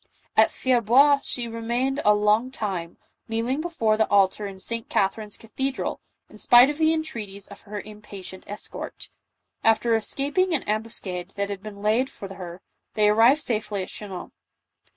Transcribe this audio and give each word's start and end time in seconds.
At 0.35 0.49
Fierbois 0.51 1.19
she 1.21 1.47
remained 1.47 2.01
a 2.03 2.15
long 2.15 2.49
time, 2.49 2.97
kneeling 3.27 3.61
before 3.61 3.97
the 3.97 4.09
altar 4.09 4.47
in 4.47 4.57
St. 4.57 4.89
Catherine's 4.89 5.37
cathe 5.37 5.75
dral, 5.75 5.99
in 6.27 6.39
spite 6.39 6.71
of 6.71 6.79
the 6.79 6.91
entreaties 6.91 7.47
of 7.47 7.61
her 7.69 7.79
impatient 7.79 8.43
escort. 8.47 9.09
After 9.63 9.93
escaping 9.93 10.55
an 10.55 10.63
ambuscade 10.63 11.33
that 11.35 11.51
had 11.51 11.61
been 11.61 11.83
laid 11.83 12.09
for 12.09 12.33
her, 12.33 12.61
they 12.95 13.09
arrived 13.09 13.43
safely 13.43 13.83
at 13.83 13.89
Chinon. 13.89 14.31